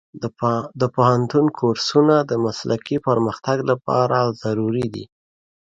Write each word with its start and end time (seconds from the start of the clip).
د 0.81 0.83
پوهنتون 0.95 1.45
کورسونه 1.59 2.15
د 2.21 2.31
مسلکي 2.45 2.97
پرمختګ 3.07 3.57
لپاره 3.71 4.17
ضروري 4.43 4.87
دي. 4.93 5.05